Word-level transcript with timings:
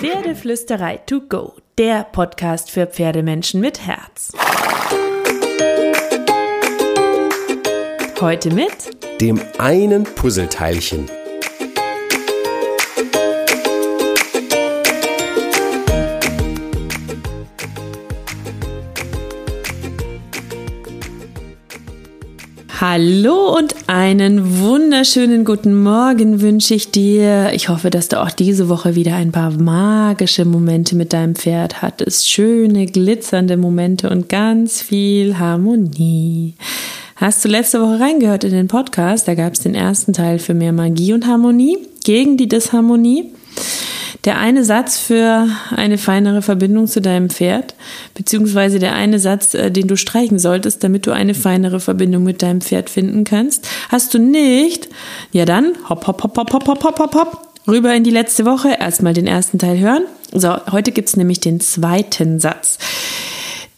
Pferdeflüsterei 0.00 0.96
to 0.96 1.20
go, 1.28 1.52
der 1.76 2.04
Podcast 2.04 2.70
für 2.70 2.86
Pferdemenschen 2.86 3.60
mit 3.60 3.86
Herz. 3.86 4.32
Heute 8.18 8.50
mit 8.54 9.20
dem 9.20 9.38
einen 9.58 10.04
Puzzleteilchen. 10.04 11.19
Hallo 22.80 23.54
und 23.54 23.74
einen 23.88 24.58
wunderschönen 24.58 25.44
guten 25.44 25.82
Morgen 25.82 26.40
wünsche 26.40 26.72
ich 26.74 26.90
dir. 26.90 27.50
Ich 27.52 27.68
hoffe, 27.68 27.90
dass 27.90 28.08
du 28.08 28.18
auch 28.18 28.30
diese 28.30 28.70
Woche 28.70 28.94
wieder 28.94 29.16
ein 29.16 29.32
paar 29.32 29.50
magische 29.50 30.46
Momente 30.46 30.96
mit 30.96 31.12
deinem 31.12 31.34
Pferd 31.34 31.82
hattest. 31.82 32.30
Schöne, 32.30 32.86
glitzernde 32.86 33.58
Momente 33.58 34.08
und 34.08 34.30
ganz 34.30 34.80
viel 34.80 35.38
Harmonie. 35.38 36.54
Hast 37.16 37.44
du 37.44 37.50
letzte 37.50 37.82
Woche 37.82 38.00
reingehört 38.00 38.44
in 38.44 38.52
den 38.52 38.68
Podcast? 38.68 39.28
Da 39.28 39.34
gab 39.34 39.52
es 39.52 39.60
den 39.60 39.74
ersten 39.74 40.14
Teil 40.14 40.38
für 40.38 40.54
mehr 40.54 40.72
Magie 40.72 41.12
und 41.12 41.26
Harmonie 41.26 41.76
gegen 42.02 42.38
die 42.38 42.48
Disharmonie. 42.48 43.30
Der 44.24 44.38
eine 44.38 44.64
Satz 44.64 44.98
für 44.98 45.48
eine 45.74 45.98
feinere 45.98 46.42
Verbindung 46.42 46.86
zu 46.86 47.00
deinem 47.00 47.30
Pferd, 47.30 47.74
beziehungsweise 48.14 48.78
der 48.78 48.94
eine 48.94 49.18
Satz, 49.18 49.54
äh, 49.54 49.70
den 49.70 49.88
du 49.88 49.96
streichen 49.96 50.38
solltest, 50.38 50.84
damit 50.84 51.06
du 51.06 51.12
eine 51.12 51.34
feinere 51.34 51.80
Verbindung 51.80 52.24
mit 52.24 52.42
deinem 52.42 52.60
Pferd 52.60 52.90
finden 52.90 53.24
kannst. 53.24 53.68
Hast 53.88 54.14
du 54.14 54.18
nicht? 54.18 54.88
Ja 55.32 55.44
dann, 55.44 55.72
hopp, 55.88 56.06
hopp, 56.06 56.22
hopp, 56.22 56.36
hopp, 56.36 56.52
hopp, 56.52 56.68
hopp, 56.68 56.84
hopp, 56.84 56.98
hopp, 56.98 57.14
hopp. 57.14 57.46
Rüber 57.68 57.94
in 57.94 58.04
die 58.04 58.10
letzte 58.10 58.46
Woche, 58.46 58.76
erstmal 58.80 59.12
den 59.12 59.26
ersten 59.26 59.58
Teil 59.58 59.78
hören. 59.78 60.04
So, 60.32 60.54
heute 60.72 60.92
gibt's 60.92 61.16
nämlich 61.16 61.40
den 61.40 61.60
zweiten 61.60 62.40
Satz 62.40 62.78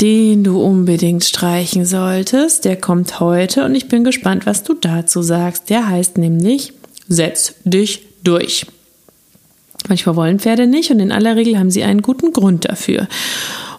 den 0.02 0.42
du 0.42 0.61
unbedingt 0.61 1.22
streichen 1.24 1.86
solltest. 1.86 2.64
Der 2.64 2.77
kommt 2.77 3.20
heute 3.20 3.64
und 3.64 3.77
ich 3.77 3.86
bin 3.86 4.02
gespannt, 4.02 4.46
was 4.46 4.64
du 4.64 4.74
dazu 4.74 5.22
sagst. 5.22 5.70
Der 5.70 5.89
heißt 5.89 6.19
nämlich, 6.19 6.72
setz 7.08 7.55
dich 7.64 8.08
durch. 8.24 8.67
Manchmal 9.88 10.16
wollen 10.16 10.38
Pferde 10.38 10.66
nicht 10.66 10.91
und 10.91 11.00
in 11.00 11.12
aller 11.12 11.36
Regel 11.36 11.58
haben 11.58 11.70
sie 11.70 11.83
einen 11.83 12.02
guten 12.02 12.33
Grund 12.33 12.64
dafür. 12.64 13.08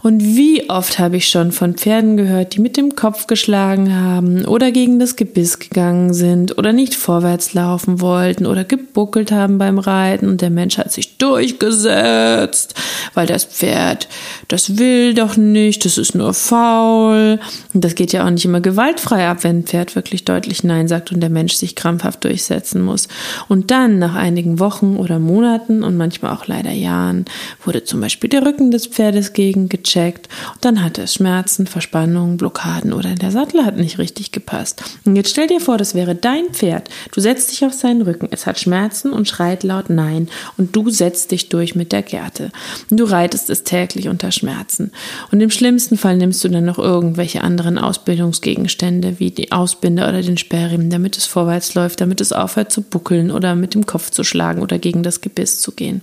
Und 0.04 0.22
wie 0.22 0.70
oft 0.70 1.00
habe 1.00 1.16
ich 1.16 1.30
schon 1.30 1.54
von 1.54 1.76
Pferden 1.76 2.18
gehört, 2.18 2.56
die 2.56 2.60
mit 2.60 2.76
dem 2.76 2.94
Kopf 2.94 3.26
geschlagen 3.26 3.96
haben 3.96 4.44
oder 4.44 4.74
gegen 4.74 5.00
das 5.00 5.16
Gebiss 5.16 5.60
gegangen 5.60 6.14
sind 6.14 6.58
oder 6.58 6.74
nicht 6.74 6.94
vorwärts 6.94 7.54
laufen 7.54 8.02
wollten 8.02 8.46
oder 8.46 8.66
gebuckelt 8.66 9.32
haben 9.32 9.58
beim 9.58 9.80
Reiten 9.80 10.28
und 10.28 10.42
der 10.42 10.50
Mensch 10.50 10.78
hat 10.78 10.92
sich 10.92 11.18
durchgesetzt, 11.18 12.76
weil 13.14 13.28
das 13.28 13.46
Pferd, 13.46 14.10
das 14.50 14.78
will 14.78 15.14
doch 15.14 15.38
nicht, 15.38 15.86
das 15.86 15.98
ist 15.98 16.16
nur 16.16 16.34
faul. 16.34 17.40
Und 17.74 17.86
das 17.86 17.96
geht 17.96 18.12
ja 18.12 18.26
auch 18.26 18.30
nicht 18.30 18.44
immer 18.44 18.60
gewaltfrei 18.60 19.30
ab, 19.30 19.46
wenn 19.46 19.60
ein 19.60 19.64
Pferd 19.64 19.96
wirklich 19.96 20.26
deutlich 20.26 20.66
Nein 20.66 20.90
sagt 20.90 21.14
und 21.14 21.22
der 21.22 21.30
Mensch 21.30 21.54
sich 21.54 21.78
krampfhaft 21.78 22.26
durchsetzen 22.26 22.82
muss. 22.82 23.08
Und 23.48 23.72
dann, 23.72 24.00
nach 24.00 24.16
einigen 24.16 24.60
Wochen 24.60 24.98
oder 24.98 25.18
Monaten 25.20 25.82
und 25.82 25.96
manchmal 25.96 26.34
auch 26.34 26.48
leider 26.48 26.72
Jahren, 26.72 27.24
wurde 27.64 27.86
zum 27.86 28.02
Beispiel 28.02 28.30
der 28.30 28.46
Rücken 28.46 28.70
des 28.70 28.88
Pferdes 28.88 29.32
gegen 29.32 29.70
gecheckt 29.94 30.30
und 30.54 30.66
dann 30.66 30.84
hatte 30.84 31.04
es 31.04 31.14
Schmerzen, 31.14 31.68
Verspannungen, 31.68 32.38
Blockaden 32.38 32.94
oder 32.94 33.16
der 33.16 33.32
Sattel 33.32 33.66
hat 33.66 33.78
nicht 33.78 33.98
richtig 33.98 34.32
gepasst. 34.32 34.84
Und 35.06 35.16
jetzt 35.16 35.30
stell 35.30 35.48
dir 35.48 35.60
vor, 35.60 35.78
das 35.78 35.96
wäre 35.96 36.16
dein 36.16 36.46
Pferd. 36.52 36.90
Du 37.12 37.22
setzt 37.22 37.52
dich 37.52 37.66
auf 37.66 37.74
seinen 37.74 38.02
Rücken, 38.02 38.28
es 38.32 38.46
hat 38.46 38.60
Schmerzen 38.60 39.14
und 39.14 39.28
schreit 39.28 39.64
laut 39.64 39.90
Nein 39.90 40.30
und 40.58 40.76
du 40.76 40.90
setzt 40.90 41.32
dich 41.32 41.50
durch 41.50 41.76
mit 41.76 41.92
der 41.92 42.02
Gerte. 42.02 42.52
Und 42.90 43.00
du 43.00 43.06
reitest 43.06 43.50
es 43.50 43.64
täglich 43.64 44.08
unter 44.08 44.32
Schmerzen. 44.32 44.92
Und 45.32 45.42
im 45.42 45.50
schlimmsten 45.50 45.98
Fall 45.98 46.18
nimmst 46.18 46.44
du 46.44 46.50
dann 46.50 46.66
noch 46.66 46.80
irgendwelche 46.80 47.42
anderen 47.42 47.78
Ausbildungsgegenstände 47.78 49.20
wie 49.20 49.32
die 49.32 49.52
Ausbinder 49.52 50.10
oder 50.10 50.22
den 50.22 50.38
Sperrriemen, 50.38 50.90
damit 50.90 51.18
es 51.18 51.26
vorwärts 51.26 51.76
läuft, 51.76 52.02
damit 52.02 52.22
es 52.22 52.34
aufhört 52.34 52.72
zu 52.72 52.82
buckeln 52.82 53.32
oder 53.32 53.56
mit 53.56 53.74
dem 53.74 53.86
Kopf 53.86 54.10
zu 54.10 54.24
schlagen 54.24 54.62
oder 54.62 54.80
gegen 54.80 55.04
das 55.04 55.22
Gebiss 55.22 55.62
zu 55.62 55.72
gehen. 55.72 56.02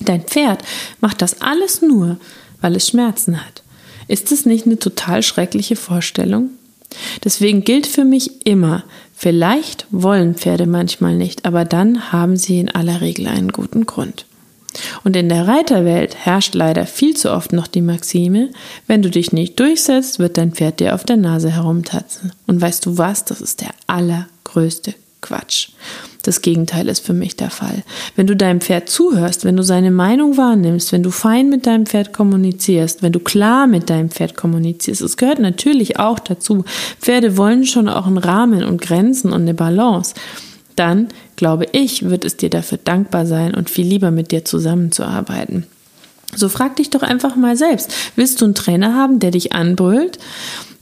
Dein 0.00 0.22
Pferd 0.22 0.62
macht 1.00 1.22
das 1.22 1.40
alles 1.40 1.80
nur, 1.80 2.18
weil 2.64 2.76
es 2.76 2.88
Schmerzen 2.88 3.44
hat. 3.44 3.62
Ist 4.08 4.32
es 4.32 4.46
nicht 4.46 4.64
eine 4.64 4.78
total 4.78 5.22
schreckliche 5.22 5.76
Vorstellung? 5.76 6.48
Deswegen 7.22 7.62
gilt 7.62 7.86
für 7.86 8.06
mich 8.06 8.46
immer, 8.46 8.84
vielleicht 9.14 9.86
wollen 9.90 10.34
Pferde 10.34 10.66
manchmal 10.66 11.14
nicht, 11.14 11.44
aber 11.44 11.66
dann 11.66 12.10
haben 12.10 12.38
sie 12.38 12.60
in 12.60 12.70
aller 12.70 13.02
Regel 13.02 13.26
einen 13.26 13.52
guten 13.52 13.84
Grund. 13.84 14.24
Und 15.04 15.14
in 15.14 15.28
der 15.28 15.46
Reiterwelt 15.46 16.16
herrscht 16.16 16.54
leider 16.54 16.86
viel 16.86 17.14
zu 17.14 17.30
oft 17.30 17.52
noch 17.52 17.66
die 17.66 17.82
Maxime, 17.82 18.48
wenn 18.86 19.02
du 19.02 19.10
dich 19.10 19.30
nicht 19.30 19.60
durchsetzt, 19.60 20.18
wird 20.18 20.38
dein 20.38 20.52
Pferd 20.52 20.80
dir 20.80 20.94
auf 20.94 21.04
der 21.04 21.18
Nase 21.18 21.50
herumtatzen. 21.50 22.32
Und 22.46 22.62
weißt 22.62 22.86
du 22.86 22.96
was, 22.96 23.26
das 23.26 23.42
ist 23.42 23.60
der 23.60 23.74
allergrößte 23.88 24.94
Quatsch. 25.24 25.70
Das 26.22 26.42
Gegenteil 26.42 26.88
ist 26.88 27.04
für 27.04 27.14
mich 27.14 27.34
der 27.36 27.50
Fall. 27.50 27.82
Wenn 28.14 28.26
du 28.26 28.36
deinem 28.36 28.60
Pferd 28.60 28.88
zuhörst, 28.88 29.44
wenn 29.44 29.56
du 29.56 29.62
seine 29.62 29.90
Meinung 29.90 30.36
wahrnimmst, 30.36 30.92
wenn 30.92 31.02
du 31.02 31.10
fein 31.10 31.48
mit 31.48 31.66
deinem 31.66 31.86
Pferd 31.86 32.12
kommunizierst, 32.12 33.02
wenn 33.02 33.12
du 33.12 33.20
klar 33.20 33.66
mit 33.66 33.88
deinem 33.90 34.10
Pferd 34.10 34.36
kommunizierst, 34.36 35.00
es 35.00 35.16
gehört 35.16 35.38
natürlich 35.38 35.98
auch 35.98 36.18
dazu. 36.18 36.64
Pferde 37.00 37.36
wollen 37.36 37.64
schon 37.64 37.88
auch 37.88 38.06
einen 38.06 38.18
Rahmen 38.18 38.64
und 38.64 38.80
Grenzen 38.80 39.32
und 39.32 39.42
eine 39.42 39.54
Balance. 39.54 40.14
Dann, 40.76 41.08
glaube 41.36 41.66
ich, 41.72 42.08
wird 42.08 42.24
es 42.24 42.36
dir 42.36 42.50
dafür 42.50 42.78
dankbar 42.82 43.26
sein 43.26 43.54
und 43.54 43.70
viel 43.70 43.86
lieber 43.86 44.10
mit 44.10 44.30
dir 44.30 44.44
zusammenzuarbeiten. 44.44 45.66
So 46.36 46.48
frag 46.48 46.76
dich 46.76 46.90
doch 46.90 47.02
einfach 47.02 47.36
mal 47.36 47.56
selbst. 47.56 47.92
Willst 48.16 48.40
du 48.40 48.44
einen 48.44 48.54
Trainer 48.54 48.94
haben, 48.94 49.18
der 49.20 49.30
dich 49.30 49.52
anbrüllt? 49.52 50.18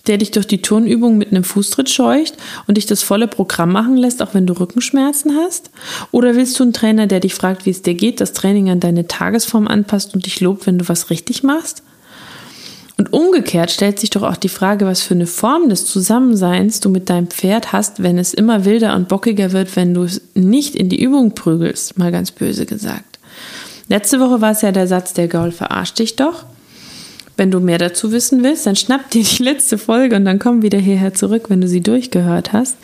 der 0.07 0.19
dich 0.19 0.33
durch 0.33 0.47
die 0.47 0.63
Turnübung 0.63 1.17
mit 1.17 1.31
einem 1.31 1.45
Fußtritt 1.45 1.89
scheucht 1.89 2.35
und 2.67 2.77
dich 2.77 2.87
das 2.87 3.03
volle 3.03 3.29
Programm 3.29 3.73
machen 3.73 3.97
lässt, 3.97 4.23
auch 4.23 4.35
wenn 4.35 4.47
du 4.47 4.55
Rückenschmerzen 4.55 5.37
hast? 5.37 5.71
Oder 6.11 6.35
willst 6.35 6.59
du 6.59 6.65
einen 6.65 6.73
Trainer, 6.73 7.07
der 7.07 7.21
dich 7.21 7.35
fragt, 7.35 7.67
wie 7.67 7.71
es 7.71 7.83
dir 7.83 7.95
geht, 7.95 8.21
das 8.21 8.33
Training 8.33 8.69
an 8.71 8.81
deine 8.81 9.07
Tagesform 9.07 9.69
anpasst 9.69 10.15
und 10.15 10.27
dich 10.27 10.41
lobt, 10.41 10.67
wenn 10.67 10.79
du 10.79 10.89
was 10.89 11.11
richtig 11.11 11.43
machst? 11.43 11.83
Und 12.99 13.13
umgekehrt 13.13 13.71
stellt 13.71 13.99
sich 13.99 14.11
doch 14.11 14.23
auch 14.23 14.37
die 14.37 14.49
Frage, 14.49 14.87
was 14.87 15.03
für 15.03 15.15
eine 15.15 15.27
Form 15.27 15.69
des 15.69 15.87
Zusammenseins 15.87 16.81
du 16.81 16.89
mit 16.89 17.09
deinem 17.09 17.29
Pferd 17.29 17.73
hast, 17.73 18.03
wenn 18.03 18.19
es 18.19 18.35
immer 18.35 18.65
wilder 18.65 18.95
und 18.95 19.09
bockiger 19.09 19.53
wird, 19.53 19.75
wenn 19.77 19.95
du 19.95 20.03
es 20.03 20.21
nicht 20.35 20.77
in 20.77 20.89
die 20.89 21.03
Übung 21.03 21.35
prügelst, 21.35 21.99
mal 21.99 22.13
ganz 22.13 22.31
böse 22.31 22.67
gesagt. 22.67 23.19
Letzte 23.93 24.21
Woche 24.21 24.41
war 24.41 24.53
es 24.53 24.63
ja 24.63 24.73
der 24.73 24.87
Satz, 24.87 25.13
der 25.13 25.29
Gaul 25.29 25.53
verarscht 25.53 25.99
dich 25.99 26.17
doch. 26.17 26.47
Wenn 27.37 27.51
du 27.51 27.61
mehr 27.61 27.77
dazu 27.77 28.11
wissen 28.11 28.43
willst, 28.43 28.65
dann 28.65 28.75
schnapp 28.75 29.11
dir 29.11 29.23
die 29.23 29.43
letzte 29.43 29.77
Folge 29.77 30.17
und 30.17 30.25
dann 30.25 30.39
komm 30.39 30.63
wieder 30.63 30.79
hierher 30.79 31.13
zurück, 31.13 31.51
wenn 31.51 31.61
du 31.61 31.69
sie 31.69 31.83
durchgehört 31.83 32.55
hast. 32.55 32.75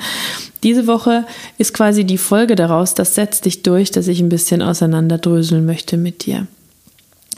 Diese 0.63 0.87
Woche 0.87 1.25
ist 1.57 1.73
quasi 1.73 2.05
die 2.05 2.19
Folge 2.19 2.57
daraus, 2.57 2.93
das 2.93 3.15
setzt 3.15 3.47
dich 3.47 3.63
durch, 3.63 3.91
dass 3.91 4.07
ich 4.07 4.21
ein 4.21 4.29
bisschen 4.29 4.61
auseinanderdröseln 4.61 5.65
möchte 5.65 5.97
mit 5.97 6.27
dir. 6.27 6.47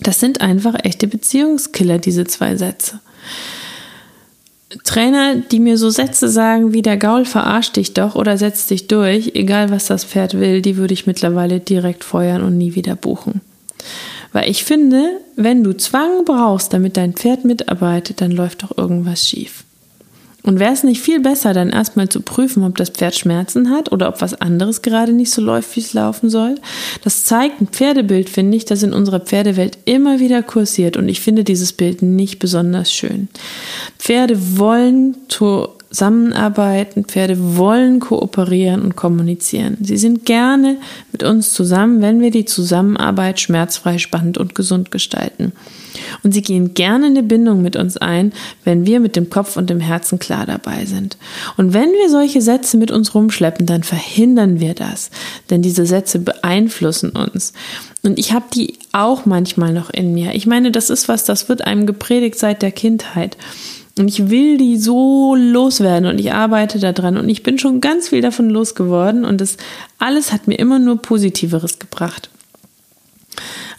Das 0.01 0.19
sind 0.19 0.41
einfach 0.41 0.75
echte 0.83 1.07
Beziehungskiller, 1.07 1.99
diese 1.99 2.25
zwei 2.25 2.57
Sätze. 2.57 2.99
Trainer, 4.83 5.37
die 5.37 5.61
mir 5.61 5.79
so 5.79 5.91
Sätze 5.91 6.29
sagen 6.29 6.73
wie 6.73 6.83
der 6.83 6.97
Gaul 6.97 7.25
verarscht 7.25 7.77
dich 7.77 7.95
doch 7.95 8.17
oder 8.17 8.37
setzt 8.37 8.69
dich 8.71 8.89
durch, 8.89 9.37
egal 9.37 9.71
was 9.71 9.87
das 9.87 10.03
Pferd 10.03 10.35
will, 10.41 10.61
die 10.61 10.77
würde 10.77 10.95
ich 10.95 11.07
mittlerweile 11.07 11.61
direkt 11.61 12.03
feuern 12.03 12.43
und 12.43 12.59
nie 12.59 12.75
wieder 12.75 12.97
buchen. 12.97 13.41
Weil 14.33 14.51
ich 14.51 14.65
finde, 14.65 15.21
wenn 15.37 15.65
du 15.65 15.77
Zwang 15.77 16.25
brauchst, 16.25 16.73
damit 16.73 16.97
dein 16.97 17.15
Pferd 17.15 17.45
mitarbeitet, 17.45 18.21
dann 18.21 18.31
läuft 18.31 18.63
doch 18.63 18.77
irgendwas 18.77 19.29
schief. 19.29 19.65
Und 20.43 20.59
wäre 20.59 20.73
es 20.73 20.84
nicht 20.84 21.03
viel 21.03 21.21
besser, 21.21 21.53
dann 21.53 21.71
erstmal 21.71 22.09
zu 22.09 22.23
prüfen, 22.23 22.65
ob 22.65 22.77
das 22.77 22.91
Pferd 22.91 23.15
Schmerzen 23.15 23.71
hat 23.71 23.93
oder 23.93 24.09
ob 24.09 24.21
was 24.23 24.41
anderes 24.41 24.83
gerade 24.83 25.12
nicht 25.12 25.31
so 25.31 25.43
läuft, 25.43 25.77
wie 25.77 25.81
es 25.81 25.93
laufen 25.93 26.31
soll? 26.31 26.55
Das 27.05 27.25
zeigt 27.25 27.61
ein 27.61 27.69
Pferdebild, 27.69 28.31
finde 28.31 28.56
ich, 28.56 28.65
das 28.65 28.83
in 28.83 28.92
unserer 28.92 29.21
Pferdewelt 29.21 29.78
immer 29.84 30.19
wieder 30.19 30.42
kursiert 30.42 30.97
und 30.97 31.09
ich 31.09 31.21
finde 31.21 31.45
dieses 31.45 31.72
Bild 31.72 32.03
nicht 32.03 32.39
besonders 32.39 32.92
schön. 32.92 33.28
Pferde 33.98 34.59
wollen 34.59 35.16
zusammenarbeiten, 35.28 37.04
Pferde 37.04 37.57
wollen 37.57 38.01
kooperieren 38.01 38.81
und 38.81 38.97
kommunizieren. 38.97 39.77
Sie 39.83 39.98
sind 39.98 40.25
gerne 40.25 40.78
mit 41.13 41.22
uns 41.22 41.53
zusammen, 41.53 42.01
wenn 42.01 42.21
wir 42.21 42.31
die 42.31 42.47
Zusammenarbeit 42.47 43.41
schmerzfrei, 43.41 43.98
spannend 43.98 44.39
und 44.39 44.54
gesund 44.54 44.91
gestalten. 44.91 45.53
Und 46.22 46.33
sie 46.33 46.42
gehen 46.42 46.74
gerne 46.74 47.07
eine 47.07 47.22
Bindung 47.22 47.62
mit 47.62 47.77
uns 47.77 47.97
ein, 47.97 48.33
wenn 48.65 48.86
wir 48.86 49.01
mit 49.01 49.16
dem 49.16 49.30
Kopf 49.30 49.57
und 49.57 49.71
dem 49.71 49.80
Herzen 49.80 50.18
klar 50.18 50.47
dabei 50.47 50.84
sind. 50.84 51.16
Und 51.57 51.72
wenn 51.72 51.91
wir 51.91 52.09
solche 52.09 52.41
Sätze 52.41 52.77
mit 52.77 52.91
uns 52.91 53.15
rumschleppen, 53.15 53.66
dann 53.66 53.83
verhindern 53.83 54.60
wir 54.60 54.74
das, 54.74 55.10
denn 55.51 55.62
diese 55.62 55.86
Sätze 55.86 56.18
beeinflussen 56.18 57.10
uns. 57.10 57.53
Und 58.03 58.18
ich 58.18 58.33
habe 58.33 58.47
die 58.54 58.78
auch 58.92 59.27
manchmal 59.27 59.72
noch 59.72 59.91
in 59.91 60.15
mir. 60.15 60.34
Ich 60.34 60.47
meine, 60.47 60.71
das 60.71 60.91
ist 60.91 61.09
was, 61.09 61.24
das 61.24 61.48
wird 61.48 61.66
einem 61.66 61.86
gepredigt 61.86 62.39
seit 62.39 62.63
der 62.63 62.72
Kindheit. 62.72 63.36
Und 63.98 64.09
ich 64.09 64.30
will 64.30 64.56
die 64.56 64.78
so 64.78 65.34
loswerden 65.34 66.09
und 66.09 66.18
ich 66.18 66.33
arbeite 66.33 66.78
daran 66.78 67.18
und 67.18 67.28
ich 67.28 67.42
bin 67.42 67.59
schon 67.59 67.80
ganz 67.80 68.09
viel 68.09 68.22
davon 68.22 68.48
losgeworden 68.48 69.24
und 69.24 69.41
das 69.41 69.59
alles 69.98 70.33
hat 70.33 70.48
mir 70.48 70.59
immer 70.59 70.78
nur 70.78 71.03
Positiveres 71.03 71.78
gebracht. 71.78 72.30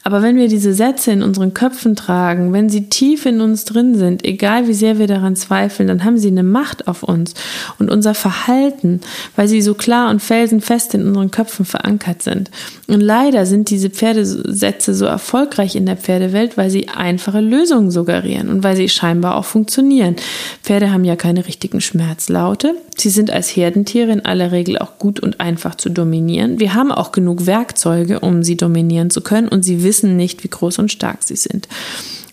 Aber 0.04 0.24
wenn 0.24 0.36
wir 0.36 0.48
diese 0.48 0.74
Sätze 0.74 1.12
in 1.12 1.22
unseren 1.22 1.54
Köpfen 1.54 1.96
tragen, 1.96 2.54
wenn 2.54 2.70
sie 2.70 2.90
tief 2.90 3.26
in 3.28 3.40
uns 3.40 3.66
drin 3.66 3.96
sind, 3.96 4.26
egal 4.26 4.68
wie 4.68 4.74
sehr 4.74 4.98
wir 4.98 5.06
daran 5.06 5.36
zweifeln, 5.36 5.88
dann 5.88 6.04
haben 6.04 6.18
sie 6.18 6.30
eine 6.30 6.44
Macht 6.44 6.88
auf 6.88 7.04
uns 7.04 7.36
und 7.78 7.92
unser 7.92 8.16
Verhalten, 8.16 9.02
weil 9.36 9.48
sie 9.48 9.62
so 9.62 9.76
klar 9.76 10.10
und 10.10 10.20
felsenfest 10.20 10.96
in 10.96 11.06
unseren 11.06 11.30
Köpfen 11.30 11.66
verankert 11.66 12.24
sind. 12.24 12.50
Und 12.88 13.02
leider 13.02 13.46
sind 13.46 13.70
diese 13.70 13.92
Pferdesätze 13.92 14.96
so 14.96 15.06
erfolgreich 15.06 15.76
in 15.76 15.86
der 15.86 15.98
Pferdewelt, 15.98 16.58
weil 16.58 16.72
sie 16.72 16.88
einfache 16.88 17.40
Lösungen 17.40 17.92
suggerieren 17.92 18.50
und 18.50 18.64
weil 18.64 18.76
sie 18.76 18.90
scheinbar 18.90 19.36
auch 19.36 19.46
funktionieren. 19.46 20.16
Pferde 20.64 20.92
haben 20.92 21.06
ja 21.06 21.16
keine 21.16 21.46
richtigen 21.46 21.80
Schmerzlaute. 21.80 22.74
Sie 22.98 23.10
sind 23.10 23.30
als 23.30 23.56
Herdentiere 23.56 24.12
in 24.12 24.26
aller 24.26 24.52
Regel 24.52 24.78
auch 24.80 24.98
gut 24.98 25.20
und 25.20 25.40
einfach 25.40 25.76
zu 25.76 25.90
dominieren. 25.90 26.60
Wir 26.60 26.74
haben 26.74 26.92
auch 26.92 27.12
genug 27.12 27.46
Werkzeuge, 27.46 28.20
um 28.20 28.44
sie 28.44 28.58
dominieren 28.58 29.10
zu 29.10 29.22
können 29.22 29.48
und 29.48 29.64
sie 29.64 29.84
wissen 29.84 29.91
nicht, 30.16 30.44
wie 30.44 30.50
groß 30.50 30.80
und 30.80 30.92
stark 30.92 31.24
sie 31.24 31.36
sind. 31.36 31.68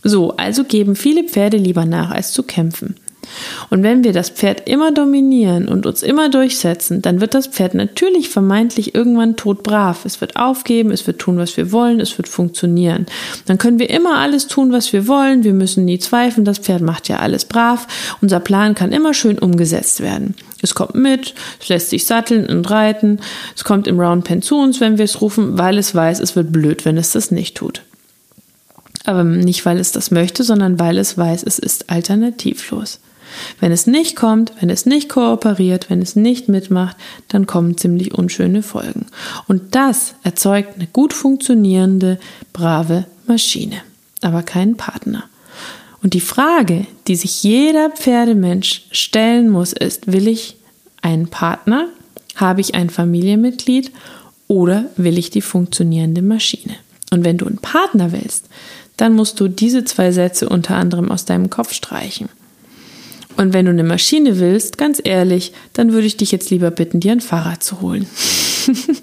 So, 0.02 0.37
also 0.37 0.64
geben 0.64 0.96
viele 0.96 1.25
Pferde 1.25 1.56
lieber 1.56 1.84
nach, 1.84 2.10
als 2.10 2.32
zu 2.32 2.43
kämpfen. 2.43 2.94
Und 3.70 3.82
wenn 3.82 4.04
wir 4.04 4.12
das 4.12 4.30
Pferd 4.30 4.69
immer 4.69 4.92
dominieren 4.92 5.69
und 5.69 5.86
uns 5.86 6.02
immer 6.02 6.28
durchsetzen, 6.28 7.02
dann 7.02 7.20
wird 7.20 7.34
das 7.34 7.46
Pferd 7.46 7.75
natürlich 7.75 8.28
vermeintlich 8.28 8.94
irgendwann 8.94 9.36
todbrav. 9.36 10.04
Es 10.04 10.20
wird 10.20 10.36
aufgeben, 10.36 10.90
es 10.90 11.06
wird 11.06 11.19
tun, 11.19 11.38
was 11.38 11.56
wir 11.56 11.72
wollen, 11.72 12.00
es 12.00 12.16
wird 12.19 12.28
funktionieren. 12.28 13.06
Dann 13.46 13.58
können 13.58 13.78
wir 13.78 13.90
immer 13.90 14.19
alles 14.19 14.46
tun, 14.46 14.72
was 14.72 14.92
wir 14.92 15.06
wollen. 15.06 15.44
Wir 15.44 15.54
müssen 15.54 15.84
nie 15.84 15.98
zweifeln, 15.98 16.44
das 16.44 16.58
Pferd 16.58 16.82
macht 16.82 17.08
ja 17.08 17.19
alles 17.19 17.44
brav. 17.44 17.86
Unser 18.20 18.40
Plan 18.40 18.75
kann 18.75 18.92
immer 18.92 19.14
schön 19.14 19.38
umgesetzt 19.38 20.00
werden. 20.00 20.34
Es 20.60 20.75
kommt 20.75 20.94
mit, 20.94 21.34
es 21.60 21.69
lässt 21.69 21.90
sich 21.90 22.06
satteln 22.06 22.46
und 22.46 22.69
reiten, 22.69 23.20
es 23.54 23.64
kommt 23.64 23.86
im 23.86 24.00
Round 24.00 24.25
Pen 24.25 24.42
zu 24.42 24.56
uns, 24.56 24.80
wenn 24.80 24.98
wir 24.98 25.04
es 25.04 25.20
rufen, 25.20 25.56
weil 25.58 25.78
es 25.78 25.94
weiß, 25.94 26.20
es 26.20 26.34
wird 26.34 26.52
blöd, 26.52 26.84
wenn 26.84 26.96
es 26.96 27.12
das 27.12 27.30
nicht 27.30 27.56
tut. 27.56 27.82
Aber 29.04 29.25
nicht, 29.25 29.64
weil 29.64 29.78
es 29.78 29.92
das 29.92 30.10
möchte, 30.10 30.42
sondern 30.42 30.78
weil 30.78 30.98
es 30.98 31.16
weiß, 31.16 31.44
es 31.44 31.58
ist 31.58 31.90
alternativlos. 31.90 33.00
Wenn 33.60 33.72
es 33.72 33.86
nicht 33.86 34.16
kommt, 34.16 34.52
wenn 34.60 34.70
es 34.70 34.86
nicht 34.86 35.08
kooperiert, 35.08 35.90
wenn 35.90 36.02
es 36.02 36.16
nicht 36.16 36.48
mitmacht, 36.48 36.96
dann 37.28 37.46
kommen 37.46 37.76
ziemlich 37.76 38.14
unschöne 38.14 38.62
Folgen. 38.62 39.06
Und 39.46 39.75
das 39.75 40.14
erzeugt 40.22 40.76
eine 40.76 40.86
gut 40.86 41.12
funktionierende, 41.12 42.19
brave 42.52 43.06
Maschine, 43.26 43.82
aber 44.22 44.42
keinen 44.42 44.76
Partner. 44.76 45.25
Und 46.02 46.14
die 46.14 46.20
Frage, 46.20 46.86
die 47.06 47.16
sich 47.16 47.42
jeder 47.42 47.90
Pferdemensch 47.90 48.86
stellen 48.92 49.50
muss, 49.50 49.72
ist, 49.72 50.10
will 50.12 50.28
ich 50.28 50.56
einen 51.02 51.28
Partner? 51.28 51.88
Habe 52.36 52.60
ich 52.60 52.75
ein 52.75 52.90
Familienmitglied? 52.90 53.90
Oder 54.46 54.86
will 54.96 55.19
ich 55.19 55.30
die 55.30 55.42
funktionierende 55.42 56.22
Maschine? 56.22 56.76
Und 57.10 57.25
wenn 57.25 57.38
du 57.38 57.46
einen 57.46 57.58
Partner 57.58 58.12
willst, 58.12 58.48
dann 58.96 59.14
musst 59.14 59.40
du 59.40 59.48
diese 59.48 59.84
zwei 59.84 60.12
Sätze 60.12 60.48
unter 60.48 60.76
anderem 60.76 61.10
aus 61.10 61.25
deinem 61.25 61.50
Kopf 61.50 61.72
streichen. 61.72 62.28
Und 63.38 63.52
wenn 63.52 63.67
du 63.67 63.70
eine 63.70 63.85
Maschine 63.85 64.40
willst, 64.40 64.79
ganz 64.79 65.00
ehrlich, 65.02 65.52
dann 65.73 65.93
würde 65.93 66.08
ich 66.08 66.17
dich 66.17 66.32
jetzt 66.32 66.50
lieber 66.50 66.73
bitten, 66.73 66.99
dir 66.99 67.12
ein 67.12 67.20
Fahrrad 67.20 67.62
zu 67.62 67.81
holen. 67.81 68.05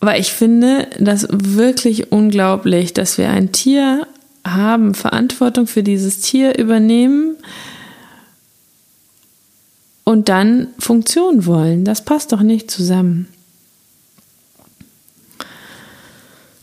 Weil 0.00 0.18
ich 0.18 0.32
finde 0.32 0.88
das 0.98 1.28
wirklich 1.30 2.10
unglaublich, 2.10 2.94
dass 2.94 3.18
wir 3.18 3.28
ein 3.28 3.52
Tier 3.52 4.06
haben, 4.42 4.94
Verantwortung 4.94 5.66
für 5.66 5.82
dieses 5.82 6.22
Tier 6.22 6.58
übernehmen 6.58 7.36
und 10.04 10.30
dann 10.30 10.68
Funktion 10.78 11.44
wollen. 11.44 11.84
Das 11.84 12.06
passt 12.06 12.32
doch 12.32 12.40
nicht 12.40 12.70
zusammen. 12.70 13.28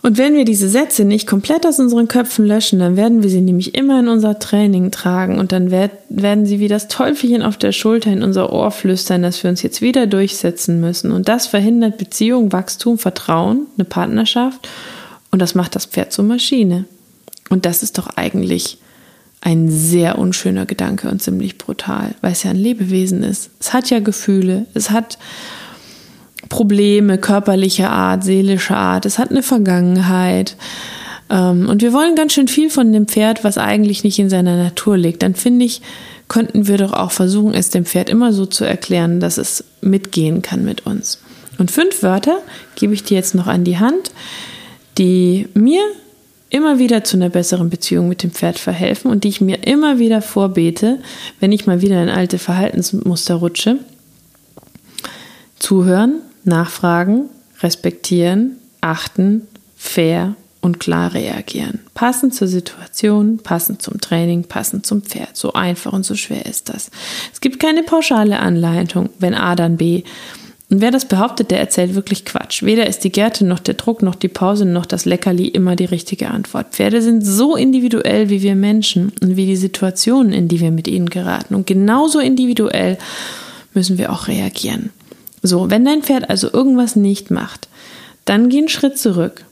Und 0.01 0.18
wenn 0.18 0.34
wir 0.34 0.46
diese 0.46 0.69
Sätze 0.69 1.04
nicht 1.04 1.28
komplett 1.28 1.66
aus 1.66 1.78
unseren 1.78 2.07
Köpfen 2.07 2.46
löschen, 2.46 2.80
dann 2.80 2.96
werden 2.96 3.22
wir 3.22 3.30
sie 3.30 3.42
nämlich 3.42 3.75
immer 3.75 4.00
in 4.00 4.07
unser 4.07 4.40
Training 4.40 4.92
tragen 4.92 5.40
und 5.40 5.51
dann 5.51 5.72
werden 5.72 6.46
sie 6.46 6.60
wie 6.60 6.69
das 6.69 6.88
Teufelchen 6.88 7.44
auf 7.44 7.57
der 7.57 7.74
Schulter 7.74 8.10
in 8.10 8.24
unser 8.24 8.54
Ohr 8.54 8.72
flüstern, 8.72 9.24
dass 9.24 9.44
wir 9.44 9.50
uns 9.50 9.62
jetzt 9.62 9.81
wieder 9.81 10.07
durchsetzen 10.07 10.80
müssen. 10.80 11.12
Und 11.12 11.28
das 11.28 11.48
verhindert 11.48 11.98
Beziehung, 11.98 12.54
Wachstum, 12.54 12.98
Vertrauen, 12.98 13.68
eine 13.78 13.84
Partnerschaft 13.84 14.69
und 15.31 15.42
das 15.42 15.54
macht 15.54 15.75
das 15.75 15.86
Pferd 15.86 16.13
zur 16.13 16.24
Maschine. 16.24 16.86
Und 17.50 17.66
das 17.66 17.84
ist 17.84 17.98
doch 17.98 18.16
eigentlich 18.16 18.78
ein 19.42 19.69
sehr 19.69 20.18
unschöner 20.18 20.66
Gedanke 20.66 21.10
und 21.10 21.22
ziemlich 21.22 21.57
brutal, 21.57 22.16
weil 22.22 22.31
es 22.31 22.44
ja 22.44 22.52
ein 22.52 22.57
Lebewesen 22.57 23.24
ist. 23.24 23.52
Es 23.60 23.74
hat 23.74 23.90
ja 23.90 24.00
Gefühle, 24.00 24.66
es 24.74 24.92
hat 24.92 25.18
Probleme 26.50 27.18
körperlicher 27.18 27.90
Art, 27.92 28.24
seelischer 28.24 28.78
Art. 28.78 29.06
Es 29.06 29.19
hat 29.19 29.30
eine 29.30 29.44
Vergangenheit. 29.44 30.56
Ähm, 31.30 31.69
und 31.69 31.81
wir 31.81 31.94
wollen 31.94 32.16
ganz 32.16 32.34
schön 32.34 32.48
viel 32.48 32.69
von 32.69 32.92
dem 32.92 33.07
Pferd, 33.07 33.44
was 33.44 33.57
eigentlich 33.57 34.04
nicht 34.04 34.19
in 34.19 34.30
seiner 34.30 34.57
Natur 34.57 34.98
liegt. 34.98 35.24
Dann 35.24 35.36
finde 35.36 35.66
ich, 35.66 35.81
könnten 36.28 36.68
wir 36.68 36.78
doch 36.78 36.94
auch 36.94 37.12
versuchen, 37.12 37.54
es 37.54 37.69
dem 37.69 37.86
Pferd 37.86 38.10
immer 38.10 38.34
so 38.34 38.46
zu 38.46 38.66
erklären, 38.66 39.19
dass 39.19 39.38
es 39.38 39.63
mitgehen 39.81 40.42
kann 40.42 40.66
mit 40.66 40.86
uns. 40.86 41.19
Und 41.57 41.72
fünf 41.72 42.04
Wörter 42.04 42.40
gebe 42.75 42.94
ich 42.94 43.04
dir 43.04 43.18
jetzt 43.18 43.36
noch 43.36 43.48
an 43.48 43.63
die 43.63 43.80
Hand, 43.80 44.12
die 44.98 45.48
mir 45.54 45.81
immer 46.50 46.80
wieder 46.80 47.04
zu 47.04 47.18
einer 47.18 47.30
besseren 47.30 47.69
Beziehung 47.69 48.10
mit 48.10 48.24
dem 48.24 48.31
Pferd 48.31 48.57
verhelfen 48.57 49.12
und 49.12 49.24
die 49.24 49.30
ich 49.30 49.42
mir 49.42 49.68
immer 49.68 50.00
wieder 50.00 50.22
vorbete, 50.22 51.00
wenn 51.40 51.52
ich 51.52 51.68
mal 51.68 51.81
wieder 51.81 52.02
in 52.02 52.10
alte 52.10 52.40
Verhaltensmuster 52.40 53.36
rutsche. 53.36 53.78
Zuhören, 55.60 56.22
nachfragen, 56.45 57.30
respektieren, 57.62 58.57
achten, 58.81 59.47
fair 59.75 60.36
und 60.62 60.80
klar 60.80 61.13
reagieren. 61.13 61.80
Passend 61.94 62.33
zur 62.36 62.47
Situation, 62.47 63.38
passend 63.38 63.81
zum 63.81 64.01
Training, 64.01 64.44
passend 64.44 64.86
zum 64.86 65.01
Pferd. 65.01 65.36
So 65.36 65.53
einfach 65.53 65.94
und 65.94 66.03
so 66.03 66.15
schwer 66.15 66.45
ist 66.45 66.69
das. 66.69 66.91
Es 67.31 67.41
gibt 67.41 67.59
keine 67.59 67.83
pauschale 67.83 68.39
Anleitung, 68.39 69.09
wenn 69.19 69.36
A 69.36 69.56
dann 69.56 69.77
B. 69.77 70.03
Und 70.69 70.81
wer 70.81 70.91
das 70.91 71.06
behauptet, 71.06 71.50
der 71.50 71.59
erzählt 71.59 71.95
wirklich 71.95 72.25
Quatsch. 72.25 72.62
Weder 72.62 72.85
ist 72.85 73.03
die 73.03 73.12
Gärte 73.12 73.44
noch 73.44 73.59
der 73.59 73.74
Druck 73.74 74.03
noch 74.03 74.15
die 74.15 74.27
Pause 74.27 74.65
noch 74.65 74.85
das 74.85 75.06
Leckerli 75.06 75.47
immer 75.47 75.75
die 75.75 75.85
richtige 75.85 76.30
Antwort. 76.30 76.74
Pferde 76.74 77.01
sind 77.01 77.25
so 77.25 77.56
individuell 77.56 78.30
wie 78.30 78.44
wir 78.44 78.56
Menschen 78.56 79.12
und 79.21 79.35
wie 79.35 79.47
die 79.47 79.56
Situationen, 79.56 80.31
in 80.31 80.47
die 80.47 80.59
wir 80.59 80.71
mit 80.71 80.88
ihnen 80.88 81.09
geraten. 81.09 81.56
Und 81.56 81.65
genauso 81.65 82.19
individuell 82.19 83.00
müssen 83.74 83.97
wir 83.97 84.12
auch 84.12 84.27
reagieren. 84.27 84.92
So, 85.41 85.69
wenn 85.69 85.86
dein 85.86 86.03
Pferd 86.03 86.30
also 86.30 86.51
irgendwas 86.51 86.95
nicht 86.95 87.31
macht, 87.31 87.68
dann 88.25 88.50
geh 88.50 88.59
einen 88.59 88.69
Schritt 88.69 88.97
zurück. 88.97 89.45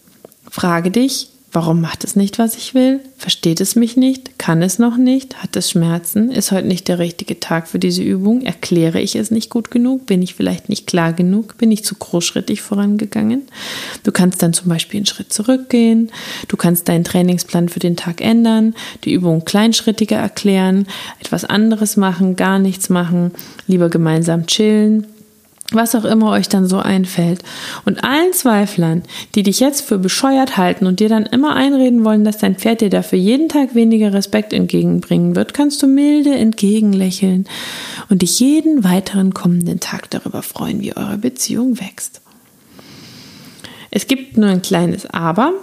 Frage 0.49 0.91
dich, 0.91 1.29
warum 1.51 1.81
macht 1.81 2.03
es 2.03 2.15
nicht, 2.15 2.39
was 2.39 2.55
ich 2.55 2.73
will? 2.73 2.99
Versteht 3.17 3.61
es 3.61 3.75
mich 3.75 3.97
nicht? 3.97 4.37
Kann 4.37 4.61
es 4.61 4.79
noch 4.79 4.97
nicht? 4.97 5.41
Hat 5.41 5.55
es 5.55 5.71
Schmerzen? 5.71 6.29
Ist 6.29 6.51
heute 6.51 6.67
nicht 6.67 6.87
der 6.87 6.99
richtige 6.99 7.39
Tag 7.39 7.67
für 7.67 7.79
diese 7.79 8.03
Übung? 8.03 8.41
Erkläre 8.41 9.01
ich 9.01 9.15
es 9.15 9.31
nicht 9.31 9.49
gut 9.49 9.71
genug? 9.71 10.05
Bin 10.05 10.21
ich 10.21 10.35
vielleicht 10.35 10.69
nicht 10.69 10.87
klar 10.87 11.13
genug? 11.13 11.57
Bin 11.57 11.71
ich 11.71 11.83
zu 11.83 11.95
großschrittig 11.95 12.61
vorangegangen? 12.61 13.43
Du 14.03 14.11
kannst 14.11 14.43
dann 14.43 14.53
zum 14.53 14.69
Beispiel 14.69 14.99
einen 14.99 15.07
Schritt 15.07 15.33
zurückgehen. 15.33 16.11
Du 16.47 16.57
kannst 16.57 16.87
deinen 16.87 17.03
Trainingsplan 17.03 17.69
für 17.69 17.79
den 17.79 17.95
Tag 17.95 18.21
ändern, 18.21 18.75
die 19.03 19.13
Übung 19.13 19.45
kleinschrittiger 19.45 20.17
erklären, 20.17 20.85
etwas 21.19 21.45
anderes 21.45 21.97
machen, 21.97 22.35
gar 22.35 22.59
nichts 22.59 22.89
machen, 22.89 23.31
lieber 23.67 23.89
gemeinsam 23.89 24.45
chillen 24.45 25.07
was 25.71 25.95
auch 25.95 26.05
immer 26.05 26.31
euch 26.31 26.47
dann 26.47 26.67
so 26.67 26.79
einfällt. 26.79 27.43
Und 27.85 28.03
allen 28.03 28.31
Zweiflern, 28.31 29.03
die 29.35 29.43
dich 29.43 29.59
jetzt 29.59 29.81
für 29.81 29.97
bescheuert 29.97 30.55
halten 30.57 30.87
und 30.87 30.99
dir 30.99 31.09
dann 31.09 31.25
immer 31.25 31.55
einreden 31.55 32.05
wollen, 32.05 32.23
dass 32.23 32.37
dein 32.37 32.55
Pferd 32.55 32.81
dir 32.81 32.89
dafür 32.89 33.19
jeden 33.19 33.49
Tag 33.49 33.75
weniger 33.75 34.13
Respekt 34.13 34.53
entgegenbringen 34.53 35.35
wird, 35.35 35.53
kannst 35.53 35.83
du 35.83 35.87
milde 35.87 36.33
entgegenlächeln 36.33 37.47
und 38.09 38.21
dich 38.21 38.39
jeden 38.39 38.83
weiteren 38.83 39.33
kommenden 39.33 39.79
Tag 39.79 40.09
darüber 40.09 40.41
freuen, 40.41 40.81
wie 40.81 40.95
eure 40.95 41.17
Beziehung 41.17 41.79
wächst. 41.79 42.21
Es 43.91 44.07
gibt 44.07 44.37
nur 44.37 44.49
ein 44.49 44.61
kleines 44.61 45.05
Aber. 45.07 45.53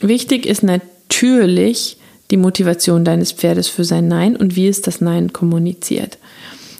Wichtig 0.00 0.44
ist 0.44 0.62
natürlich 0.62 1.98
die 2.30 2.36
Motivation 2.36 3.04
deines 3.04 3.32
Pferdes 3.32 3.68
für 3.68 3.84
sein 3.84 4.08
Nein 4.08 4.36
und 4.36 4.56
wie 4.56 4.68
es 4.68 4.82
das 4.82 5.00
Nein 5.00 5.32
kommuniziert. 5.32 6.18